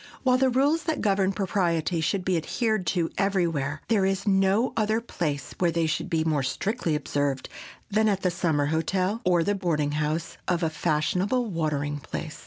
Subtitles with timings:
[0.23, 4.99] While the rules that govern propriety should be adhered to everywhere, there is no other
[4.99, 7.49] place where they should be more strictly observed
[7.91, 12.39] than at the summer hotel, or the boarding house of a fashionable watering place.